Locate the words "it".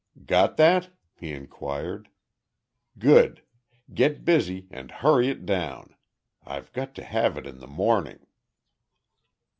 5.29-5.45, 7.37-7.45